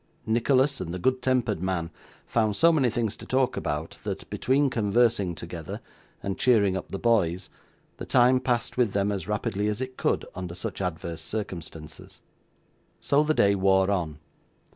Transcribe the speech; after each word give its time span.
Nicholas 0.25 0.81
and 0.81 0.91
the 0.91 0.97
good 0.97 1.21
tempered 1.21 1.61
man 1.61 1.91
found 2.25 2.55
so 2.55 2.71
many 2.71 2.89
things 2.89 3.15
to 3.15 3.23
talk 3.23 3.55
about, 3.55 3.99
that 4.03 4.27
between 4.31 4.67
conversing 4.67 5.35
together, 5.35 5.79
and 6.23 6.39
cheering 6.39 6.75
up 6.75 6.89
the 6.91 6.97
boys, 6.97 7.51
the 7.97 8.05
time 8.07 8.39
passed 8.39 8.77
with 8.77 8.93
them 8.93 9.11
as 9.11 9.27
rapidly 9.27 9.67
as 9.67 9.79
it 9.79 9.97
could, 9.97 10.25
under 10.33 10.55
such 10.55 10.81
adverse 10.81 11.21
circumstances. 11.21 12.21
So 12.99 13.21
the 13.21 13.35
day 13.35 13.53
wore 13.53 13.91
on. 13.91 14.17